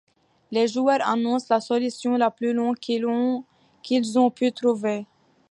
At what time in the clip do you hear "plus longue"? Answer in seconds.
2.31-2.79